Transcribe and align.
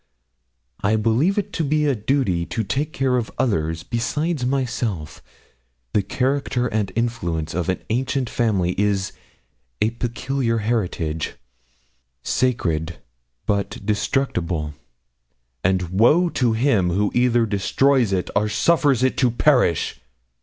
I 0.81 0.95
believe 0.95 1.37
it 1.37 1.53
to 1.53 1.63
be 1.63 1.85
a 1.85 1.93
duty 1.93 2.43
to 2.47 2.63
take 2.63 2.91
care 2.91 3.17
of 3.17 3.29
others 3.37 3.83
beside 3.83 4.43
myself. 4.47 5.21
The 5.93 6.01
character 6.01 6.65
and 6.65 6.91
influence 6.95 7.53
of 7.53 7.69
an 7.69 7.83
ancient 7.91 8.27
family 8.27 8.71
is 8.81 9.11
a 9.79 9.91
peculiar 9.91 10.57
heritage 10.57 11.35
sacred 12.23 12.97
but 13.45 13.77
destructible; 13.85 14.73
and 15.63 15.83
woe 15.99 16.29
to 16.29 16.53
him 16.53 16.89
who 16.89 17.11
either 17.13 17.45
destroys 17.45 18.11
or 18.35 18.49
suffers 18.49 19.03
it 19.03 19.17
to 19.17 19.29
perish!' 19.29 20.01